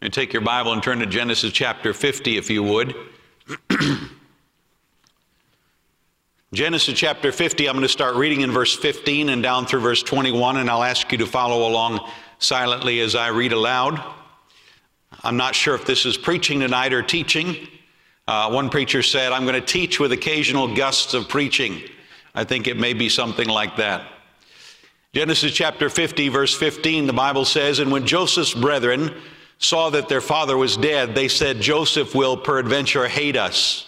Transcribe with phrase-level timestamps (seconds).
[0.00, 2.94] And take your Bible and turn to Genesis chapter 50, if you would.
[6.52, 10.02] Genesis chapter 50, I'm going to start reading in verse 15 and down through verse
[10.04, 14.00] 21, and I'll ask you to follow along silently as I read aloud.
[15.24, 17.66] I'm not sure if this is preaching tonight or teaching.
[18.28, 21.82] Uh, one preacher said, I'm going to teach with occasional gusts of preaching.
[22.34, 24.06] I think it may be something like that.
[25.12, 29.14] Genesis chapter 50, verse 15, the Bible says, And when Joseph's brethren
[29.58, 33.86] saw that their father was dead, they said, Joseph will peradventure hate us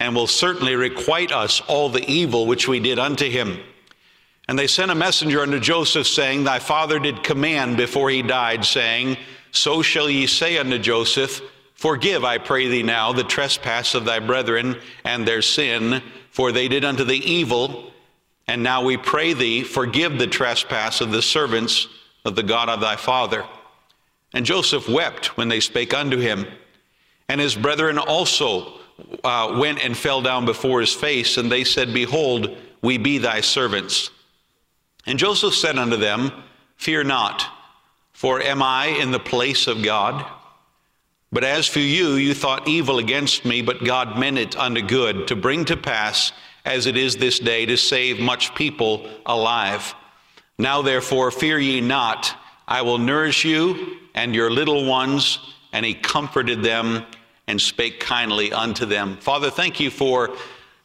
[0.00, 3.58] and will certainly requite us all the evil which we did unto him.
[4.48, 8.64] And they sent a messenger unto Joseph, saying, Thy father did command before he died,
[8.64, 9.18] saying,
[9.50, 11.42] So shall ye say unto Joseph,
[11.74, 16.66] Forgive, I pray thee now, the trespass of thy brethren and their sin, for they
[16.66, 17.92] did unto thee evil.
[18.48, 21.86] And now we pray thee, forgive the trespass of the servants
[22.24, 23.44] of the God of thy father.
[24.32, 26.46] And Joseph wept when they spake unto him.
[27.28, 28.78] And his brethren also
[29.24, 33.40] uh, went and fell down before his face, and they said, Behold, we be thy
[33.40, 34.10] servants.
[35.06, 36.32] And Joseph said unto them,
[36.76, 37.46] Fear not,
[38.12, 40.24] for am I in the place of God?
[41.30, 45.28] But as for you, you thought evil against me, but God meant it unto good,
[45.28, 46.32] to bring to pass,
[46.64, 49.94] as it is this day, to save much people alive.
[50.58, 52.34] Now therefore, fear ye not,
[52.68, 55.38] I will nourish you and your little ones.
[55.72, 57.04] And he comforted them
[57.46, 59.18] and spake kindly unto them.
[59.18, 60.30] Father, thank you for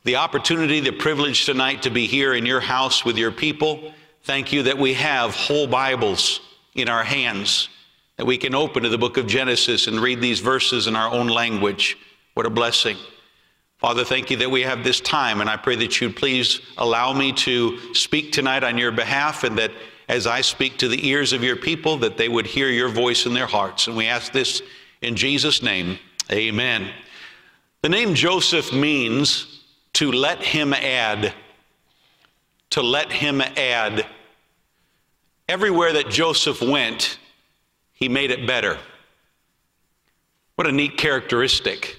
[0.04, 3.94] the opportunity, the privilege tonight to be here in your house with your people.
[4.24, 6.42] Thank you that we have whole Bibles
[6.76, 7.70] in our hands,
[8.18, 11.10] that we can open to the book of Genesis and read these verses in our
[11.10, 11.98] own language.
[12.34, 12.98] What a blessing.
[13.78, 17.14] Father, thank you that we have this time, and I pray that you'd please allow
[17.14, 19.72] me to speak tonight on your behalf, and that
[20.08, 23.26] as I speak to the ears of your people, that they would hear your voice
[23.26, 23.88] in their hearts.
[23.88, 24.62] And we ask this
[25.02, 25.98] in Jesus' name.
[26.32, 26.90] Amen.
[27.82, 29.62] The name Joseph means
[29.94, 31.34] to let him add.
[32.72, 34.08] To let him add.
[35.50, 37.18] Everywhere that Joseph went,
[37.94, 38.78] he made it better.
[40.56, 41.98] What a neat characteristic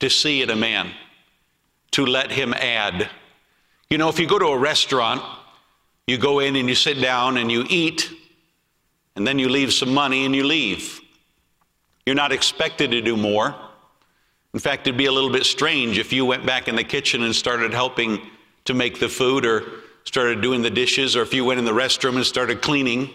[0.00, 0.92] to see in a man,
[1.92, 3.08] to let him add.
[3.90, 5.22] You know, if you go to a restaurant,
[6.06, 8.10] you go in and you sit down and you eat,
[9.16, 11.00] and then you leave some money and you leave.
[12.04, 13.54] You're not expected to do more.
[14.54, 17.22] In fact, it'd be a little bit strange if you went back in the kitchen
[17.22, 18.20] and started helping
[18.64, 19.64] to make the food or
[20.04, 23.10] started doing the dishes, or if you went in the restroom and started cleaning.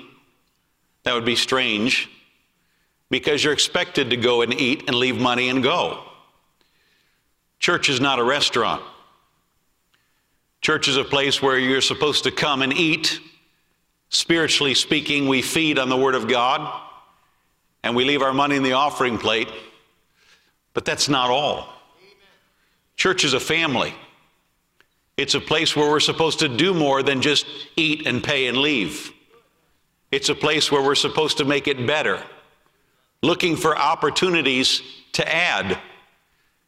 [1.04, 2.10] That would be strange
[3.10, 6.04] because you're expected to go and eat and leave money and go.
[7.60, 8.84] Church is not a restaurant.
[10.62, 13.20] Church is a place where you're supposed to come and eat.
[14.10, 16.82] Spiritually speaking, we feed on the Word of God
[17.84, 19.50] and we leave our money in the offering plate.
[20.74, 21.68] But that's not all.
[22.96, 23.94] Church is a family.
[25.18, 27.46] It's a place where we're supposed to do more than just
[27.76, 29.12] eat and pay and leave.
[30.12, 32.22] It's a place where we're supposed to make it better,
[33.24, 34.82] looking for opportunities
[35.14, 35.80] to add.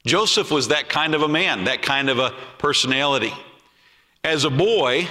[0.06, 3.34] Joseph was that kind of a man, that kind of a personality.
[4.24, 5.08] As a boy,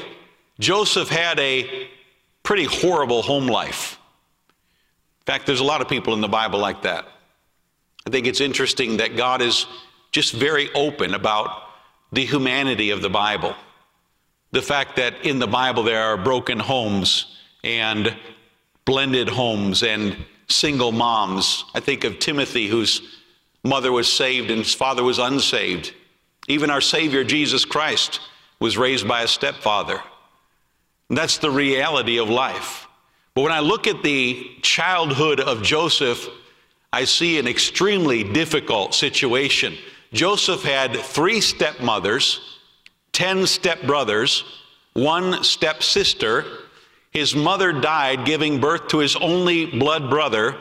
[0.59, 1.89] Joseph had a
[2.43, 3.99] pretty horrible home life.
[5.21, 7.06] In fact, there's a lot of people in the Bible like that.
[8.06, 9.67] I think it's interesting that God is
[10.11, 11.62] just very open about
[12.11, 13.55] the humanity of the Bible.
[14.51, 18.17] The fact that in the Bible there are broken homes and
[18.84, 20.17] blended homes and
[20.49, 21.65] single moms.
[21.75, 23.21] I think of Timothy, whose
[23.62, 25.95] mother was saved and his father was unsaved.
[26.49, 28.21] Even our Savior Jesus Christ
[28.62, 30.00] was raised by a stepfather.
[31.09, 32.87] And that's the reality of life.
[33.34, 36.28] But when I look at the childhood of Joseph,
[36.93, 39.77] I see an extremely difficult situation.
[40.12, 42.61] Joseph had three stepmothers,
[43.11, 44.45] 10 stepbrothers,
[44.93, 46.45] one stepsister.
[47.11, 50.56] His mother died giving birth to his only blood brother,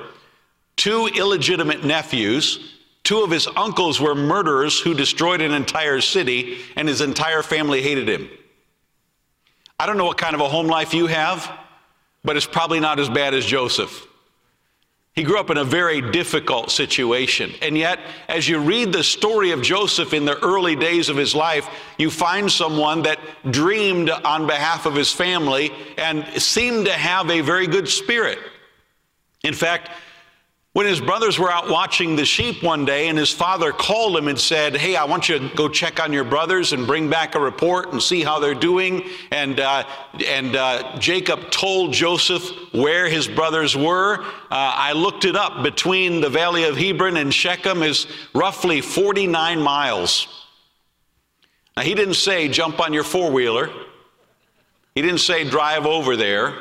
[0.75, 2.80] two illegitimate nephews.
[3.03, 7.81] Two of his uncles were murderers who destroyed an entire city, and his entire family
[7.81, 8.29] hated him.
[9.79, 11.51] I don't know what kind of a home life you have,
[12.23, 14.07] but it's probably not as bad as Joseph.
[15.13, 17.51] He grew up in a very difficult situation.
[17.61, 17.99] And yet,
[18.29, 21.67] as you read the story of Joseph in the early days of his life,
[21.97, 23.19] you find someone that
[23.49, 28.39] dreamed on behalf of his family and seemed to have a very good spirit.
[29.43, 29.89] In fact,
[30.73, 34.29] When his brothers were out watching the sheep one day, and his father called him
[34.29, 37.35] and said, Hey, I want you to go check on your brothers and bring back
[37.35, 39.03] a report and see how they're doing.
[39.31, 39.83] And, uh,
[40.25, 44.23] and uh, Jacob told Joseph where his brothers were.
[44.23, 45.61] Uh, I looked it up.
[45.61, 50.47] Between the valley of Hebron and Shechem is roughly 49 miles.
[51.75, 53.69] Now, he didn't say jump on your four wheeler,
[54.95, 56.53] he didn't say drive over there,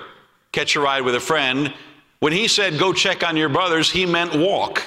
[0.51, 1.73] catch a ride with a friend.
[2.21, 4.85] When he said, go check on your brothers, he meant walk.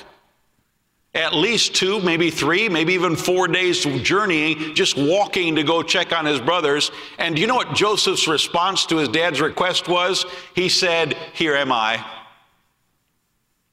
[1.15, 6.11] At least two, maybe three, maybe even four days journeying, just walking to go check
[6.11, 6.91] on his brothers.
[7.19, 10.25] And do you know what Joseph's response to his dad's request was?
[10.55, 12.03] He said, Here am I.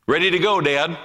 [0.06, 0.98] Ready to go, Dad.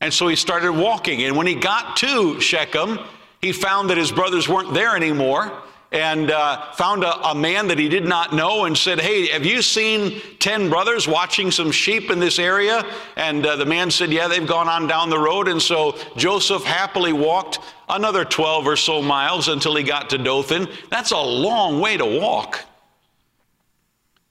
[0.00, 1.22] And so he started walking.
[1.22, 2.98] And when he got to Shechem,
[3.40, 5.52] he found that his brothers weren't there anymore
[5.92, 9.44] and uh, found a, a, man that he did not know and said, Hey, have
[9.44, 12.84] you seen 10 brothers watching some sheep in this area?
[13.16, 15.48] And uh, the man said, Yeah, they've gone on down the road.
[15.48, 17.58] And so Joseph happily walked
[17.88, 20.68] another 12 or so miles until he got to Dothan.
[20.90, 22.60] That's a long way to walk.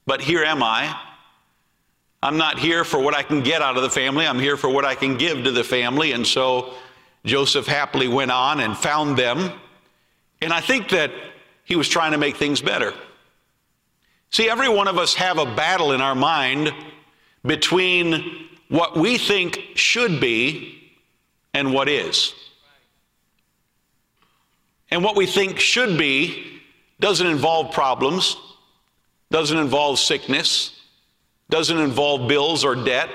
[0.06, 0.98] But here am I.
[2.22, 4.68] I'm not here for what I can get out of the family, I'm here for
[4.68, 6.12] what I can give to the family.
[6.12, 6.74] And so
[7.24, 9.52] Joseph happily went on and found them.
[10.42, 11.12] And I think that
[11.70, 12.92] he was trying to make things better.
[14.32, 16.74] See, every one of us have a battle in our mind
[17.46, 20.92] between what we think should be
[21.54, 22.34] and what is.
[24.90, 26.60] And what we think should be
[26.98, 28.36] doesn't involve problems,
[29.30, 30.76] doesn't involve sickness,
[31.50, 33.10] doesn't involve bills or debt.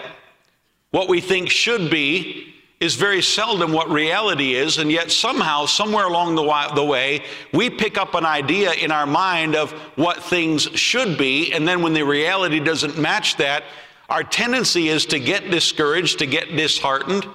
[0.91, 6.05] What we think should be is very seldom what reality is, and yet somehow, somewhere
[6.05, 7.23] along the, the way,
[7.53, 11.81] we pick up an idea in our mind of what things should be, and then
[11.81, 13.63] when the reality doesn't match that,
[14.09, 17.25] our tendency is to get discouraged, to get disheartened,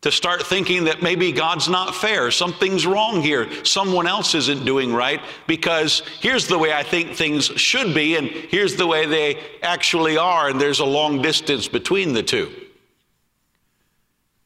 [0.00, 4.94] to start thinking that maybe God's not fair, something's wrong here, someone else isn't doing
[4.94, 9.40] right, because here's the way I think things should be, and here's the way they
[9.62, 12.50] actually are, and there's a long distance between the two.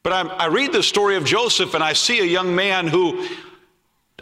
[0.07, 3.27] But I, I read the story of Joseph and I see a young man who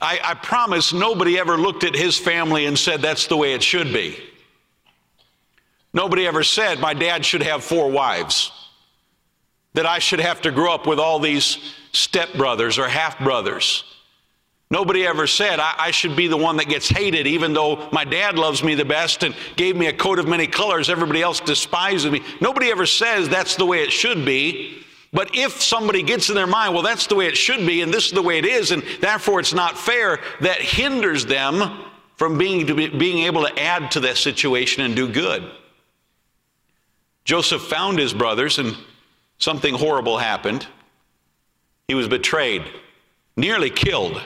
[0.01, 3.61] I, I promise nobody ever looked at his family and said that's the way it
[3.61, 4.17] should be.
[5.93, 8.51] Nobody ever said my dad should have four wives,
[9.75, 11.59] that I should have to grow up with all these
[11.93, 13.83] stepbrothers or half brothers.
[14.71, 18.05] Nobody ever said I, I, should be the one that gets hated, even though my
[18.05, 20.89] dad loves me the best and gave me a coat of many colors.
[20.89, 22.23] Everybody else despises me.
[22.41, 24.81] Nobody ever says that's the way it should be.
[25.15, 27.91] But if somebody gets in their mind, well, that's the way it should be, and
[27.91, 31.85] this is the way it is, and therefore it's not fair, that hinders them
[32.17, 35.49] from being, be, being able to add to that situation and do good.
[37.23, 38.75] Joseph found his brothers, and
[39.37, 40.67] something horrible happened.
[41.87, 42.65] He was betrayed,
[43.37, 44.21] nearly killed,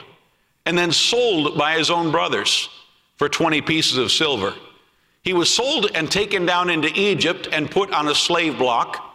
[0.66, 2.68] and then sold by his own brothers
[3.16, 4.54] for 20 pieces of silver.
[5.22, 9.06] He was sold and taken down into Egypt and put on a slave block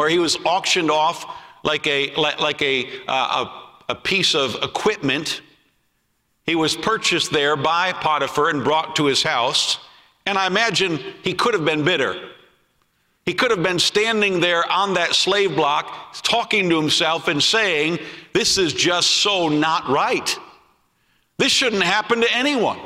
[0.00, 1.26] where he was auctioned off
[1.62, 5.42] like a, like a, uh, a, a piece of equipment.
[6.46, 9.78] He was purchased there by Potiphar and brought to his house.
[10.24, 12.30] And I imagine he could have been bitter.
[13.26, 17.98] He could have been standing there on that slave block, talking to himself and saying,
[18.32, 20.34] This is just so not right.
[21.36, 22.80] This shouldn't happen to anyone.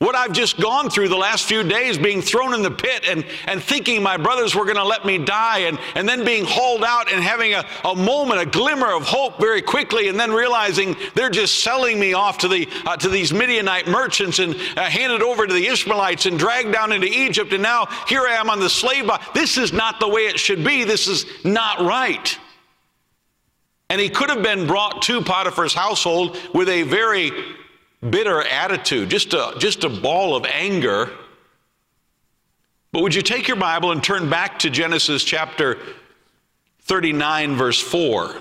[0.00, 3.22] What I've just gone through the last few days, being thrown in the pit and,
[3.44, 6.82] and thinking my brothers were going to let me die, and, and then being hauled
[6.82, 10.96] out and having a, a moment, a glimmer of hope very quickly, and then realizing
[11.14, 15.20] they're just selling me off to, the, uh, to these Midianite merchants and uh, handed
[15.20, 18.58] over to the Ishmaelites and dragged down into Egypt, and now here I am on
[18.58, 19.34] the slave block.
[19.34, 20.84] This is not the way it should be.
[20.84, 22.38] This is not right.
[23.90, 27.32] And he could have been brought to Potiphar's household with a very
[28.08, 31.10] bitter attitude, just a, just a ball of anger.
[32.92, 35.78] But would you take your Bible and turn back to Genesis chapter
[36.82, 38.34] 39, verse 4?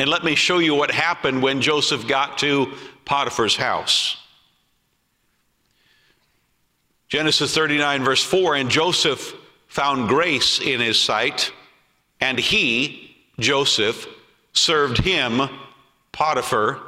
[0.00, 2.72] And let me show you what happened when Joseph got to
[3.04, 4.16] Potiphar's house.
[7.08, 9.34] Genesis 39, verse 4 And Joseph
[9.68, 11.52] found grace in his sight,
[12.20, 14.06] and he, Joseph,
[14.54, 15.42] served him,
[16.10, 16.80] Potiphar,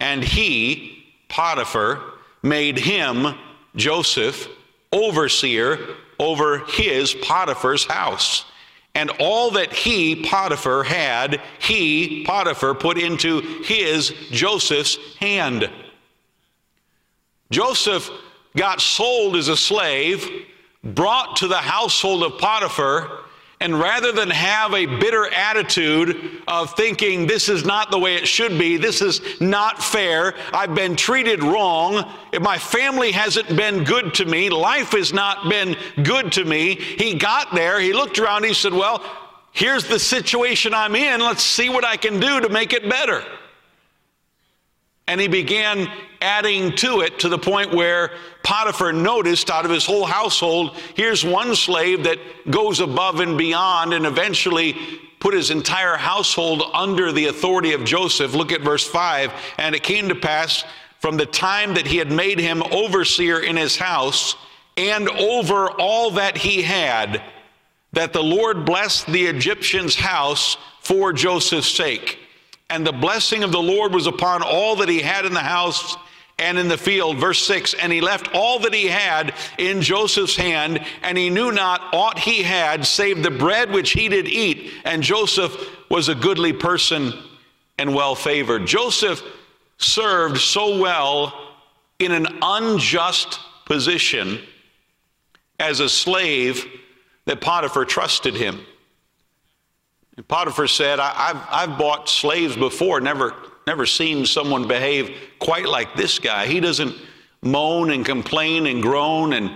[0.00, 2.02] and he, Potiphar,
[2.42, 3.34] made him,
[3.76, 4.48] Joseph,
[4.92, 5.78] overseer
[6.18, 8.44] over his, Potiphar's house.
[8.94, 15.70] And all that he, Potiphar, had, he, Potiphar, put into his, Joseph's hand.
[17.50, 18.10] Joseph
[18.56, 20.28] got sold as a slave,
[20.82, 23.20] brought to the household of Potiphar,
[23.60, 28.28] And rather than have a bitter attitude of thinking this is not the way it
[28.28, 33.82] should be, this is not fair, I've been treated wrong, if my family hasn't been
[33.82, 38.20] good to me, life has not been good to me, he got there, he looked
[38.20, 39.02] around, he said, Well,
[39.50, 43.24] here's the situation I'm in, let's see what I can do to make it better.
[45.08, 48.12] And he began adding to it to the point where
[48.42, 52.18] Potiphar noticed out of his whole household, here's one slave that
[52.50, 54.76] goes above and beyond and eventually
[55.18, 58.34] put his entire household under the authority of Joseph.
[58.34, 59.32] Look at verse 5.
[59.56, 60.62] And it came to pass
[61.00, 64.36] from the time that he had made him overseer in his house
[64.76, 67.22] and over all that he had,
[67.94, 72.18] that the Lord blessed the Egyptian's house for Joseph's sake.
[72.70, 75.96] And the blessing of the Lord was upon all that he had in the house
[76.38, 77.18] and in the field.
[77.18, 81.50] Verse 6 And he left all that he had in Joseph's hand, and he knew
[81.50, 84.72] not aught he had save the bread which he did eat.
[84.84, 85.52] And Joseph
[85.88, 87.12] was a goodly person
[87.78, 88.66] and well favored.
[88.66, 89.22] Joseph
[89.78, 91.32] served so well
[91.98, 94.40] in an unjust position
[95.58, 96.64] as a slave
[97.24, 98.60] that Potiphar trusted him.
[100.18, 103.36] And Potiphar said, I, have I've bought slaves before, never,
[103.68, 106.48] never seen someone behave quite like this guy.
[106.48, 106.96] He doesn't
[107.40, 109.48] moan and complain and groan and,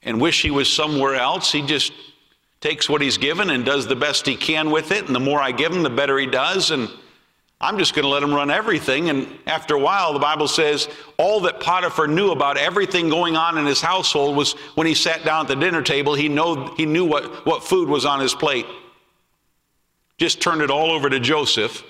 [0.00, 1.52] and wish he was somewhere else.
[1.52, 1.92] He just
[2.62, 5.04] takes what he's given and does the best he can with it.
[5.04, 6.70] And the more I give him, the better he does.
[6.70, 6.88] And
[7.60, 9.10] I'm just going to let him run everything.
[9.10, 13.58] And after a while, the Bible says all that Potiphar knew about everything going on
[13.58, 16.86] in his household was when he sat down at the dinner table, he, know, he
[16.86, 18.64] knew what, what food was on his plate
[20.18, 21.82] just turned it all over to Joseph.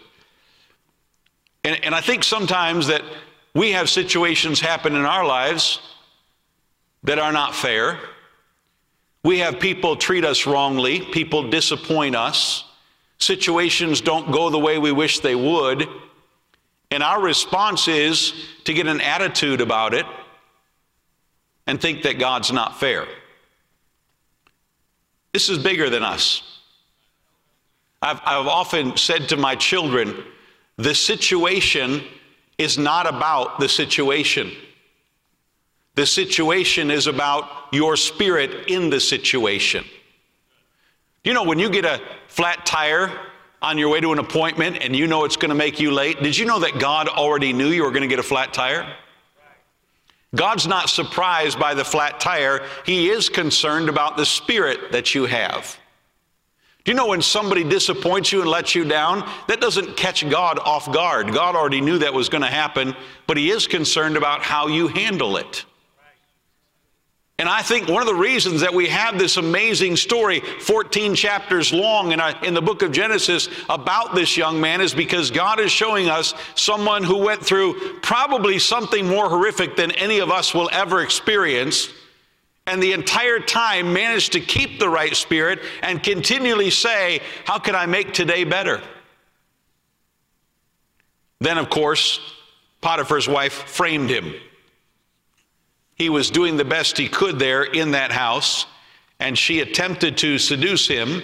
[1.64, 3.02] And, and I think sometimes that
[3.54, 5.80] we have situations happen in our lives
[7.04, 7.98] that are not fair.
[9.24, 12.64] We have people treat us wrongly, people disappoint us,
[13.18, 15.86] situations don't go the way we wish they would.
[16.90, 20.06] And our response is to get an attitude about it
[21.66, 23.06] and think that God's not fair.
[25.32, 26.61] This is bigger than us.
[28.02, 30.24] I've, I've often said to my children,
[30.76, 32.02] the situation
[32.58, 34.50] is not about the situation.
[35.94, 39.84] The situation is about your spirit in the situation.
[41.22, 43.12] You know, when you get a flat tire
[43.60, 46.20] on your way to an appointment and you know it's going to make you late,
[46.20, 48.96] did you know that God already knew you were going to get a flat tire?
[50.34, 55.26] God's not surprised by the flat tire, He is concerned about the spirit that you
[55.26, 55.78] have.
[56.84, 59.28] Do you know when somebody disappoints you and lets you down?
[59.46, 61.32] That doesn't catch God off guard.
[61.32, 62.96] God already knew that was going to happen,
[63.28, 65.64] but He is concerned about how you handle it.
[67.38, 71.72] And I think one of the reasons that we have this amazing story, 14 chapters
[71.72, 75.58] long in, a, in the book of Genesis, about this young man is because God
[75.58, 80.52] is showing us someone who went through probably something more horrific than any of us
[80.54, 81.88] will ever experience
[82.66, 87.74] and the entire time managed to keep the right spirit and continually say, How can
[87.74, 88.80] I make today better?
[91.40, 92.20] Then, of course,
[92.80, 94.34] Potiphar's wife framed him.
[95.96, 98.66] He was doing the best he could there in that house,
[99.18, 101.22] and she attempted to seduce him.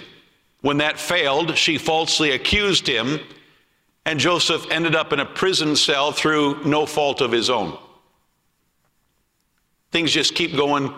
[0.61, 3.19] When that failed, she falsely accused him,
[4.05, 7.77] and Joseph ended up in a prison cell through no fault of his own.
[9.91, 10.93] Things just keep going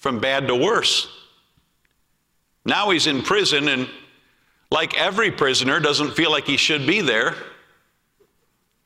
[0.00, 1.08] from bad to worse.
[2.64, 3.88] Now he's in prison, and
[4.70, 7.34] like every prisoner, doesn't feel like he should be there.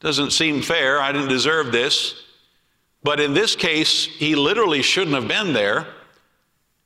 [0.01, 1.01] Doesn't seem fair.
[1.01, 2.23] I didn't deserve this.
[3.03, 5.87] But in this case, he literally shouldn't have been there.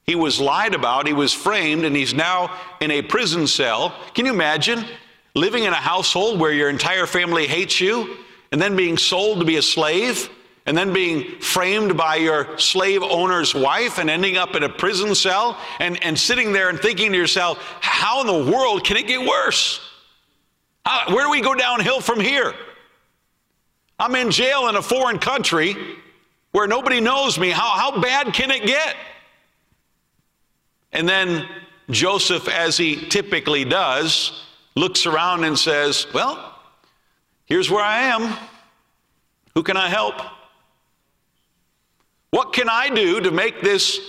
[0.04, 3.94] He was lied about, he was framed, and he's now in a prison cell.
[4.14, 4.84] Can you imagine
[5.34, 8.16] living in a household where your entire family hates you
[8.50, 10.30] and then being sold to be a slave?
[10.68, 15.14] And then being framed by your slave owner's wife and ending up in a prison
[15.14, 19.06] cell and, and sitting there and thinking to yourself, how in the world can it
[19.06, 19.80] get worse?
[20.84, 22.52] How, where do we go downhill from here?
[23.98, 25.74] I'm in jail in a foreign country
[26.52, 27.48] where nobody knows me.
[27.48, 28.94] How, how bad can it get?
[30.92, 31.48] And then
[31.88, 34.44] Joseph, as he typically does,
[34.76, 36.60] looks around and says, Well,
[37.46, 38.36] here's where I am.
[39.54, 40.20] Who can I help?
[42.30, 44.00] What can I do to make this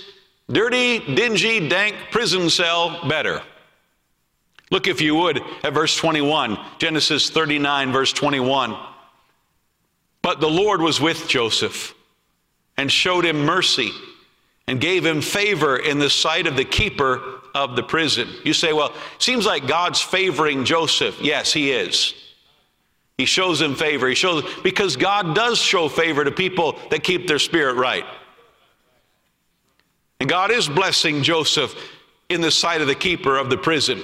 [0.50, 3.42] dirty, dingy, dank prison cell better?
[4.70, 8.76] Look, if you would, at verse 21, Genesis 39, verse 21.
[10.22, 11.94] But the Lord was with Joseph
[12.76, 13.90] and showed him mercy
[14.66, 18.28] and gave him favor in the sight of the keeper of the prison.
[18.44, 21.20] You say, well, seems like God's favoring Joseph.
[21.20, 22.14] Yes, he is.
[23.20, 24.08] He shows him favor.
[24.08, 28.06] He shows because God does show favor to people that keep their spirit right.
[30.20, 31.74] And God is blessing Joseph
[32.30, 34.00] in the sight of the keeper of the prison.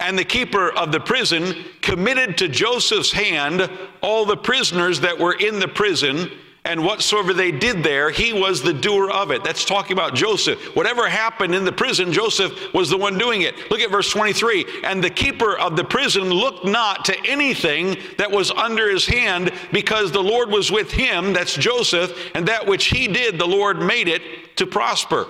[0.00, 3.70] And the keeper of the prison committed to Joseph's hand
[4.02, 6.30] all the prisoners that were in the prison
[6.68, 9.42] and whatsoever they did there, he was the doer of it.
[9.42, 10.76] That's talking about Joseph.
[10.76, 13.70] Whatever happened in the prison, Joseph was the one doing it.
[13.70, 14.82] Look at verse 23.
[14.84, 19.50] And the keeper of the prison looked not to anything that was under his hand,
[19.72, 23.80] because the Lord was with him, that's Joseph, and that which he did, the Lord
[23.80, 25.26] made it to prosper.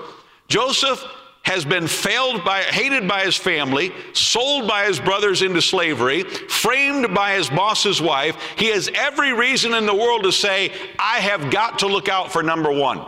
[0.48, 1.04] Joseph
[1.48, 7.14] has been failed by, hated by his family, sold by his brothers into slavery, framed
[7.14, 8.36] by his boss's wife.
[8.58, 12.30] He has every reason in the world to say, I have got to look out
[12.30, 13.02] for number one.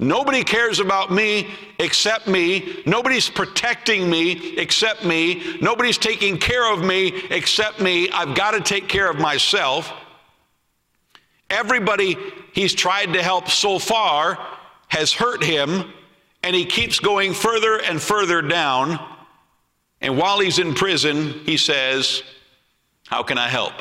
[0.00, 2.82] Nobody cares about me except me.
[2.84, 5.56] Nobody's protecting me except me.
[5.60, 8.10] Nobody's taking care of me except me.
[8.10, 9.92] I've got to take care of myself.
[11.48, 12.16] Everybody
[12.52, 14.44] he's tried to help so far
[14.88, 15.92] has hurt him
[16.42, 18.98] and he keeps going further and further down.
[20.00, 22.22] And while he's in prison, he says,
[23.06, 23.74] How can I help?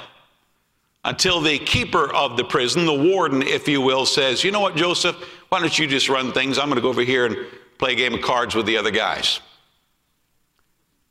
[1.06, 4.76] Until the keeper of the prison, the warden, if you will, says, You know what,
[4.76, 5.16] Joseph?
[5.50, 6.58] Why don't you just run things?
[6.58, 7.38] I'm going to go over here and
[7.78, 9.40] play a game of cards with the other guys.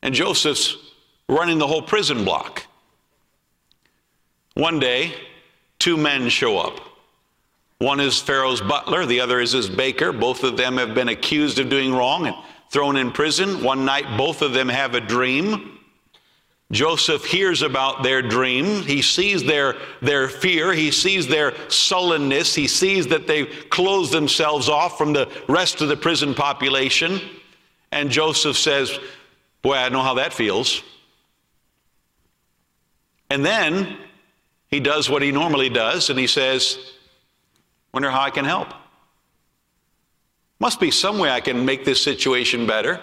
[0.02, 0.76] And Joseph's
[1.28, 2.66] running the whole prison block.
[4.54, 5.14] One day,
[5.78, 6.80] two men show up.
[7.78, 10.12] One is Pharaoh's butler, the other is his baker.
[10.12, 12.36] Both of them have been accused of doing wrong and
[12.70, 13.62] thrown in prison.
[13.62, 15.78] One night, both of them have a dream.
[16.72, 18.82] Joseph hears about their dream.
[18.82, 20.72] He sees their, their fear.
[20.72, 22.54] He sees their sullenness.
[22.54, 27.20] He sees that they've closed themselves off from the rest of the prison population.
[27.92, 28.98] And Joseph says,
[29.62, 30.82] Boy, I know how that feels.
[33.30, 33.98] And then
[34.68, 36.95] he does what he normally does, and he says,
[37.96, 38.74] Wonder how I can help.
[40.58, 43.00] Must be some way I can make this situation better.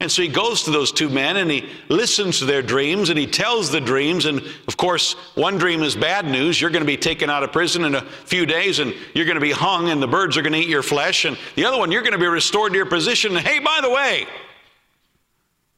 [0.00, 3.18] And so he goes to those two men and he listens to their dreams and
[3.18, 4.24] he tells the dreams.
[4.24, 6.58] And of course, one dream is bad news.
[6.58, 9.34] You're going to be taken out of prison in a few days and you're going
[9.34, 11.26] to be hung and the birds are going to eat your flesh.
[11.26, 13.36] And the other one, you're going to be restored to your position.
[13.36, 14.26] And hey, by the way,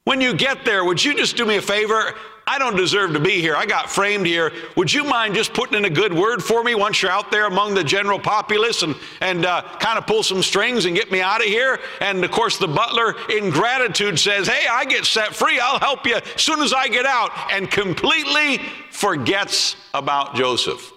[0.08, 2.14] when you get there, would you just do me a favor?
[2.46, 3.54] I don't deserve to be here.
[3.54, 4.54] I got framed here.
[4.74, 7.44] Would you mind just putting in a good word for me once you're out there
[7.44, 11.20] among the general populace and, and uh, kind of pull some strings and get me
[11.20, 11.78] out of here?
[12.00, 15.60] And of course, the butler, in gratitude, says, Hey, I get set free.
[15.60, 20.90] I'll help you as soon as I get out, and completely forgets about Joseph.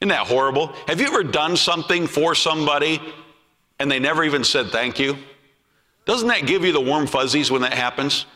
[0.00, 0.68] Isn't that horrible?
[0.88, 3.02] Have you ever done something for somebody
[3.78, 5.18] and they never even said thank you?
[6.04, 8.26] Doesn't that give you the warm fuzzies when that happens?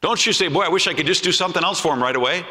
[0.00, 2.16] Don't you say, Boy, I wish I could just do something else for him right
[2.16, 2.44] away?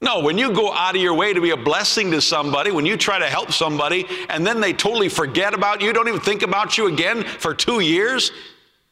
[0.00, 2.84] No, when you go out of your way to be a blessing to somebody, when
[2.84, 6.42] you try to help somebody, and then they totally forget about you, don't even think
[6.42, 8.30] about you again for two years,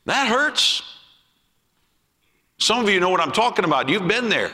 [0.07, 0.83] that hurts.
[2.59, 3.89] Some of you know what I'm talking about.
[3.89, 4.53] You've been there.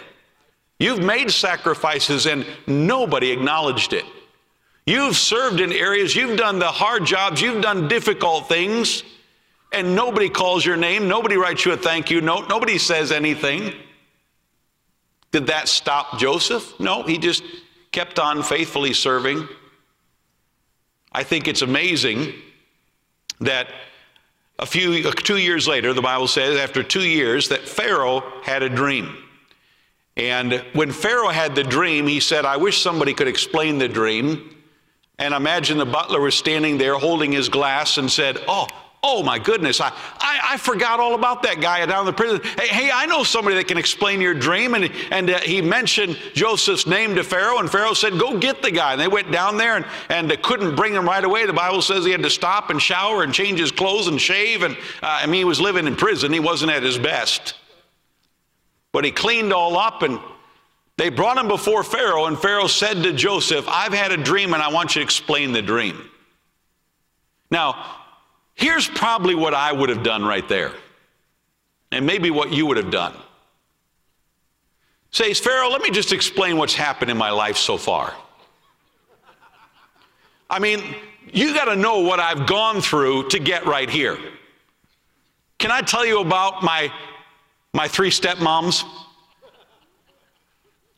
[0.81, 4.05] You've made sacrifices and nobody acknowledged it.
[4.91, 9.05] You've served in areas, you've done the hard jobs, you've done difficult things,
[9.73, 13.73] and nobody calls your name, nobody writes you a thank you note, nobody says anything.
[15.31, 16.81] Did that stop Joseph?
[16.81, 17.45] No, he just
[17.93, 19.47] kept on faithfully serving.
[21.13, 22.35] I think it's amazing
[23.41, 23.69] that
[24.59, 28.65] a few uh, two years later, the Bible says, after two years, that Pharaoh had
[28.65, 29.17] a dream.
[30.17, 34.57] And when Pharaoh had the dream, he said, I wish somebody could explain the dream.
[35.21, 38.67] And imagine the butler was standing there holding his glass and said, Oh,
[39.03, 42.41] oh my goodness, I, I, I forgot all about that guy down in the prison.
[42.59, 44.75] Hey, hey, I know somebody that can explain your dream.
[44.75, 48.71] And, and uh, he mentioned Joseph's name to Pharaoh, and Pharaoh said, Go get the
[48.71, 48.93] guy.
[48.93, 51.45] And they went down there and, and uh, couldn't bring him right away.
[51.45, 54.63] The Bible says he had to stop and shower and change his clothes and shave.
[54.63, 57.55] And uh, I mean, he was living in prison, he wasn't at his best.
[58.93, 60.19] But he cleaned all up and
[61.01, 64.63] they brought him before Pharaoh, and Pharaoh said to Joseph, I've had a dream and
[64.63, 66.11] I want you to explain the dream.
[67.51, 68.03] Now,
[68.55, 70.73] here's probably what I would have done right there,
[71.91, 73.17] and maybe what you would have done.
[75.11, 78.13] Says, Pharaoh, let me just explain what's happened in my life so far.
[80.51, 80.83] I mean,
[81.33, 84.19] you got to know what I've gone through to get right here.
[85.59, 86.93] Can I tell you about my,
[87.73, 88.85] my three stepmoms?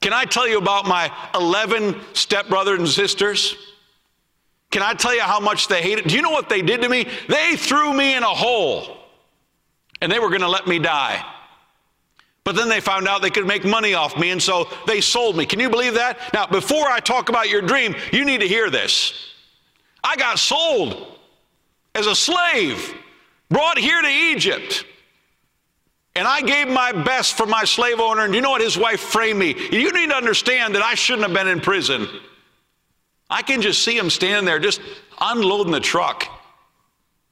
[0.02, 3.56] Can I tell you about my 11 stepbrothers and sisters?
[4.70, 6.08] Can I tell you how much they hated?
[6.08, 7.06] Do you know what they did to me?
[7.28, 8.98] They threw me in a hole
[10.00, 11.24] and they were going to let me die.
[12.44, 15.36] But then they found out they could make money off me, and so they sold
[15.36, 15.46] me.
[15.46, 16.18] Can you believe that?
[16.34, 19.14] Now, before I talk about your dream, you need to hear this.
[20.02, 21.18] I got sold
[21.94, 22.94] as a slave,
[23.48, 24.84] brought here to Egypt.
[26.14, 28.60] And I gave my best for my slave owner, and you know what?
[28.60, 29.54] His wife framed me.
[29.70, 32.06] You need to understand that I shouldn't have been in prison.
[33.30, 34.82] I can just see him standing there just
[35.20, 36.28] unloading the truck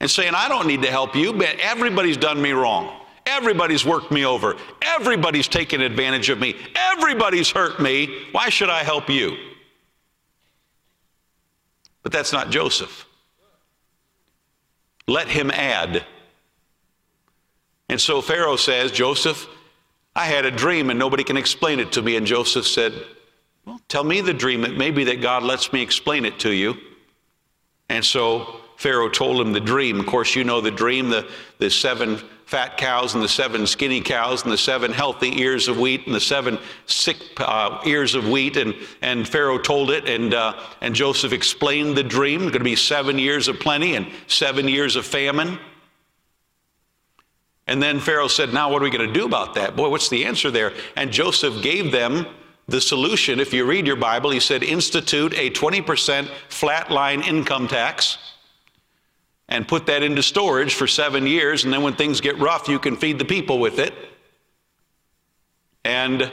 [0.01, 3.01] and saying, I don't need to help you, but everybody's done me wrong.
[3.27, 4.57] Everybody's worked me over.
[4.81, 6.57] Everybody's taken advantage of me.
[6.75, 8.25] Everybody's hurt me.
[8.33, 9.37] Why should I help you?
[12.03, 13.07] But that's not Joseph.
[15.07, 16.07] Let him add.
[17.91, 19.49] And so Pharaoh says, Joseph,
[20.15, 22.15] I had a dream and nobody can explain it to me.
[22.15, 22.93] And Joseph said,
[23.67, 24.63] Well, tell me the dream.
[24.63, 26.77] It may be that God lets me explain it to you.
[27.89, 29.99] And so Pharaoh told him the dream.
[29.99, 34.01] Of course, you know the dream the, the seven fat cows and the seven skinny
[34.01, 38.29] cows and the seven healthy ears of wheat and the seven sick uh, ears of
[38.29, 38.57] wheat.
[38.57, 38.73] And,
[39.03, 42.43] and Pharaoh told it, and, uh, and Joseph explained the dream.
[42.43, 45.59] It's Going to be seven years of plenty and seven years of famine.
[47.71, 49.77] And then Pharaoh said, Now, what are we going to do about that?
[49.77, 50.73] Boy, what's the answer there?
[50.97, 52.27] And Joseph gave them
[52.67, 53.39] the solution.
[53.39, 58.19] If you read your Bible, he said, Institute a 20% flat line income tax
[59.49, 61.63] and put that into storage for seven years.
[61.63, 63.95] And then when things get rough, you can feed the people with it.
[65.85, 66.33] And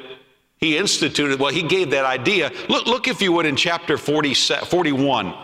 [0.58, 2.52] he instituted, well, he gave that idea.
[2.68, 5.36] Look, look if you would, in chapter 40, 41,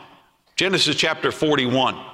[0.56, 2.13] Genesis chapter 41.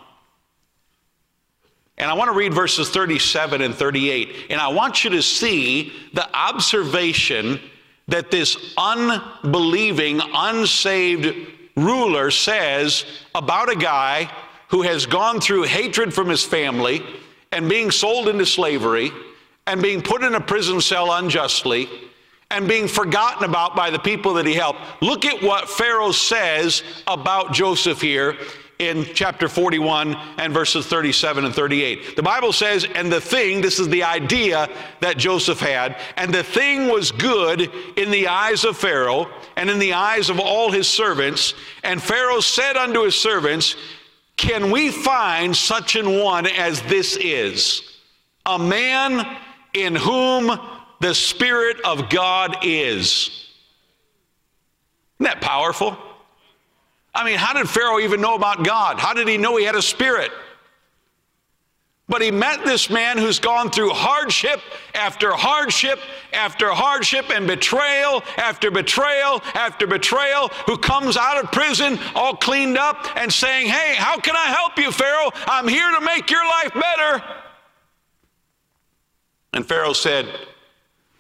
[2.00, 4.48] And I want to read verses 37 and 38.
[4.50, 7.60] And I want you to see the observation
[8.08, 11.36] that this unbelieving, unsaved
[11.76, 14.32] ruler says about a guy
[14.70, 17.06] who has gone through hatred from his family
[17.52, 19.12] and being sold into slavery
[19.68, 21.88] and being put in a prison cell unjustly
[22.52, 24.80] and being forgotten about by the people that he helped.
[25.02, 28.38] Look at what Pharaoh says about Joseph here
[28.80, 32.16] in chapter 41 and verses 37 and 38.
[32.16, 34.70] The Bible says, and the thing, this is the idea
[35.02, 39.80] that Joseph had, and the thing was good in the eyes of Pharaoh and in
[39.80, 41.54] the eyes of all his servants.
[41.84, 43.76] And Pharaoh said unto his servants,
[44.38, 47.82] can we find such an one as this is?
[48.46, 49.38] A man
[49.74, 50.58] in whom
[51.02, 53.30] the Spirit of God is.
[55.20, 55.98] Isn't that powerful?
[57.20, 58.98] I mean, how did Pharaoh even know about God?
[58.98, 60.32] How did he know he had a spirit?
[62.08, 64.62] But he met this man who's gone through hardship
[64.96, 66.00] after hardship
[66.32, 72.78] after hardship and betrayal after betrayal after betrayal, who comes out of prison all cleaned
[72.78, 75.32] up and saying, Hey, how can I help you, Pharaoh?
[75.46, 77.24] I'm here to make your life better.
[79.52, 80.26] And Pharaoh said,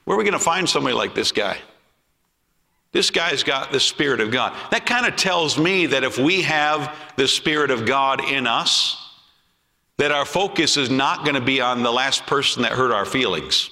[0.05, 1.57] Where are we going to find somebody like this guy?
[2.91, 4.55] This guy's got the Spirit of God.
[4.71, 8.97] That kind of tells me that if we have the Spirit of God in us,
[9.97, 13.05] that our focus is not going to be on the last person that hurt our
[13.05, 13.69] feelings.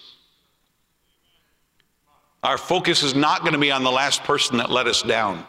[2.44, 5.46] Our focus is not going to be on the last person that let us down.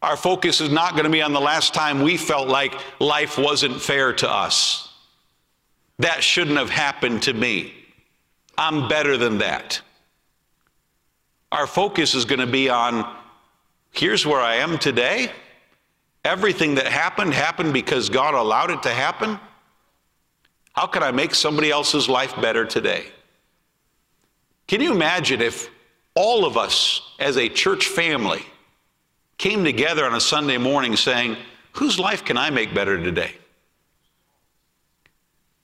[0.00, 3.38] Our focus is not going to be on the last time we felt like life
[3.38, 4.90] wasn't fair to us.
[5.98, 7.72] That shouldn't have happened to me.
[8.56, 9.80] I'm better than that.
[11.54, 13.08] Our focus is going to be on
[13.92, 15.30] here's where I am today.
[16.24, 19.38] Everything that happened happened because God allowed it to happen.
[20.72, 23.06] How can I make somebody else's life better today?
[24.66, 25.70] Can you imagine if
[26.16, 28.44] all of us as a church family
[29.38, 31.36] came together on a Sunday morning saying,
[31.74, 33.32] Whose life can I make better today?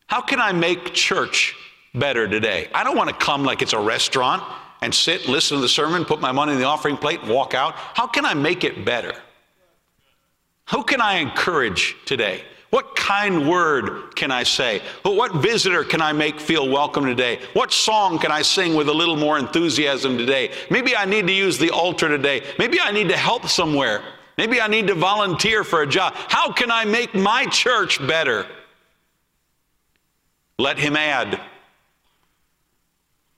[0.06, 1.56] How can I make church
[1.96, 2.68] better today?
[2.72, 4.44] I don't want to come like it's a restaurant
[4.82, 7.74] and sit, listen to the sermon, put my money in the offering plate, walk out.
[7.74, 9.12] How can I make it better?
[10.70, 12.44] Who can I encourage today?
[12.70, 14.80] What kind word can I say?
[15.02, 17.40] What visitor can I make feel welcome today?
[17.52, 20.52] What song can I sing with a little more enthusiasm today?
[20.70, 22.44] Maybe I need to use the altar today.
[22.60, 24.02] Maybe I need to help somewhere.
[24.38, 26.14] Maybe I need to volunteer for a job.
[26.14, 28.46] How can I make my church better?
[30.56, 31.40] Let him add.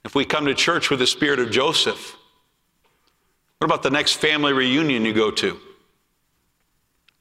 [0.05, 2.17] If we come to church with the spirit of Joseph,
[3.59, 5.59] what about the next family reunion you go to?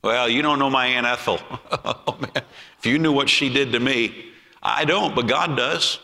[0.03, 1.39] Well, you don't know my Aunt Ethel.
[1.85, 2.43] oh, man.
[2.79, 4.31] If you knew what she did to me,
[4.63, 5.99] I don't, but God does.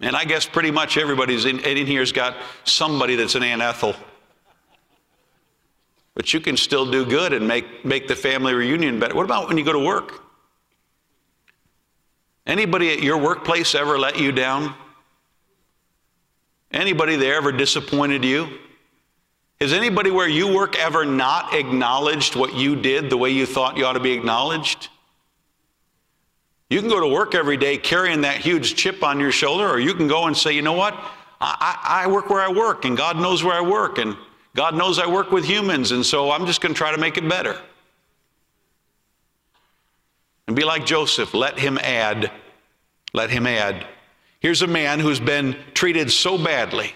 [0.00, 3.94] And I guess pretty much everybody's in, in here's got somebody that's an Aunt Ethel.
[6.14, 9.14] but you can still do good and make, make the family reunion better.
[9.14, 10.25] What about when you go to work?
[12.46, 14.74] Anybody at your workplace ever let you down?
[16.70, 18.58] Anybody there ever disappointed you?
[19.60, 23.76] Has anybody where you work ever not acknowledged what you did the way you thought
[23.76, 24.88] you ought to be acknowledged?
[26.68, 29.78] You can go to work every day carrying that huge chip on your shoulder, or
[29.78, 30.94] you can go and say, you know what?
[31.40, 34.16] I, I work where I work, and God knows where I work, and
[34.54, 37.16] God knows I work with humans, and so I'm just going to try to make
[37.16, 37.60] it better.
[40.46, 42.30] And be like Joseph, let him add.
[43.12, 43.86] Let him add.
[44.40, 46.94] Here's a man who's been treated so badly,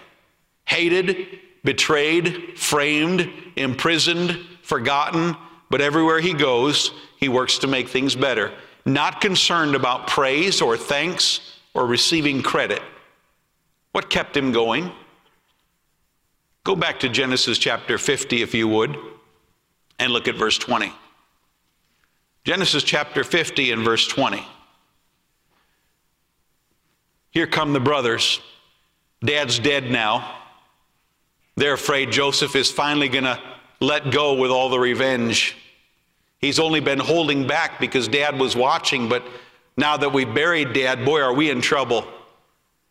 [0.66, 5.36] hated, betrayed, framed, imprisoned, forgotten,
[5.68, 8.52] but everywhere he goes, he works to make things better
[8.84, 11.40] not concerned about praise or thanks
[11.74, 12.82] or receiving credit.
[13.92, 14.92] What kept him going?
[16.64, 18.96] Go back to Genesis chapter 50, if you would,
[19.98, 20.92] and look at verse 20.
[22.44, 24.44] Genesis chapter 50 and verse 20.
[27.30, 28.40] Here come the brothers.
[29.22, 30.38] Dad's dead now.
[31.56, 33.38] They're afraid Joseph is finally going to
[33.80, 35.56] let go with all the revenge.
[36.38, 39.22] He's only been holding back because dad was watching, but
[39.76, 42.06] now that we buried dad, boy, are we in trouble.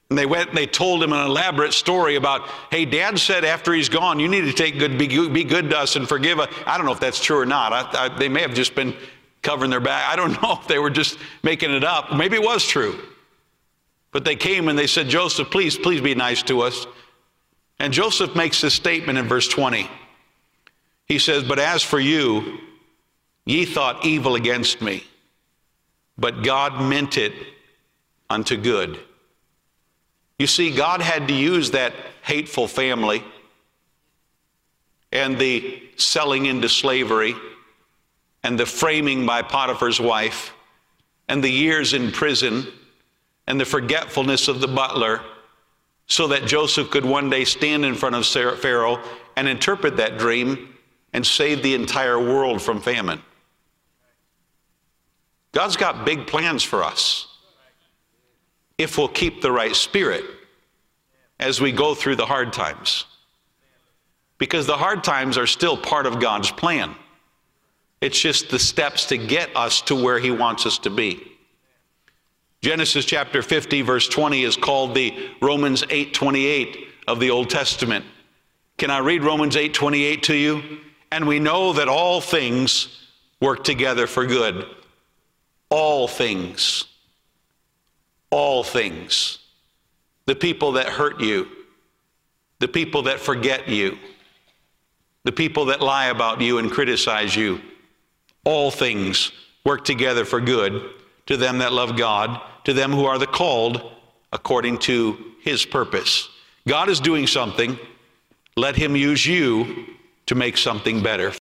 [0.09, 3.73] And they went and they told him an elaborate story about, hey, dad said after
[3.73, 6.53] he's gone, you need to take good, be, be good to us and forgive us.
[6.65, 7.73] I don't know if that's true or not.
[7.73, 8.95] I, I, they may have just been
[9.41, 10.11] covering their back.
[10.11, 12.13] I don't know if they were just making it up.
[12.13, 12.99] Maybe it was true.
[14.11, 16.87] But they came and they said, Joseph, please, please be nice to us.
[17.79, 19.89] And Joseph makes this statement in verse 20.
[21.05, 22.59] He says, But as for you,
[23.49, 25.03] Ye thought evil against me,
[26.19, 27.33] but God meant it
[28.29, 28.99] unto good.
[30.37, 33.23] You see, God had to use that hateful family
[35.11, 37.33] and the selling into slavery
[38.43, 40.53] and the framing by Potiphar's wife
[41.27, 42.67] and the years in prison
[43.47, 45.21] and the forgetfulness of the butler
[46.07, 49.01] so that Joseph could one day stand in front of Pharaoh
[49.35, 50.75] and interpret that dream
[51.13, 53.21] and save the entire world from famine.
[55.51, 57.27] God's got big plans for us
[58.77, 60.23] if we'll keep the right spirit
[61.39, 63.05] as we go through the hard times.
[64.37, 66.95] Because the hard times are still part of God's plan.
[68.01, 71.25] It's just the steps to get us to where He wants us to be.
[72.61, 78.05] Genesis chapter 50, verse 20 is called the Romans 8:28 of the Old Testament.
[78.77, 80.79] Can I read Romans 8:28 to you?
[81.11, 83.07] And we know that all things
[83.41, 84.65] work together for good
[85.69, 86.85] all things.
[88.31, 89.39] All things.
[90.25, 91.47] The people that hurt you,
[92.59, 93.97] the people that forget you,
[95.23, 97.61] the people that lie about you and criticize you.
[98.45, 99.31] All things
[99.65, 100.89] work together for good
[101.27, 103.91] to them that love God, to them who are the called
[104.33, 106.29] according to his purpose.
[106.67, 107.77] God is doing something.
[108.55, 109.85] Let him use you
[110.25, 111.33] to make something better.